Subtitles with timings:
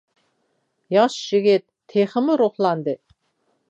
[0.95, 2.99] ياش يىگىت تېخىمۇ روھلاندى.